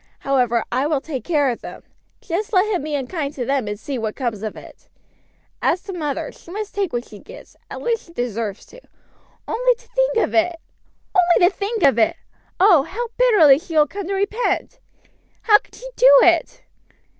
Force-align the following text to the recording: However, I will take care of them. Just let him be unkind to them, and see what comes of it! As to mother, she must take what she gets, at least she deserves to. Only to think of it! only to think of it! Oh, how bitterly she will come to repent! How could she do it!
However, 0.21 0.63
I 0.71 0.87
will 0.87 0.99
take 0.99 1.23
care 1.23 1.51
of 1.51 1.61
them. 1.61 1.83
Just 2.21 2.53
let 2.53 2.65
him 2.73 2.81
be 2.81 2.95
unkind 2.95 3.35
to 3.35 3.45
them, 3.45 3.67
and 3.67 3.79
see 3.79 3.99
what 3.99 4.15
comes 4.15 4.41
of 4.41 4.55
it! 4.55 4.87
As 5.61 5.83
to 5.83 5.93
mother, 5.93 6.31
she 6.31 6.49
must 6.49 6.73
take 6.73 6.91
what 6.91 7.05
she 7.07 7.19
gets, 7.19 7.55
at 7.69 7.83
least 7.83 8.07
she 8.07 8.11
deserves 8.13 8.65
to. 8.65 8.81
Only 9.47 9.75
to 9.75 9.87
think 9.89 10.17
of 10.17 10.33
it! 10.33 10.55
only 11.13 11.47
to 11.47 11.55
think 11.55 11.83
of 11.83 11.99
it! 11.99 12.15
Oh, 12.59 12.81
how 12.81 13.09
bitterly 13.15 13.59
she 13.59 13.75
will 13.75 13.85
come 13.85 14.07
to 14.07 14.15
repent! 14.15 14.79
How 15.43 15.59
could 15.59 15.75
she 15.75 15.87
do 15.95 16.11
it! 16.23 16.63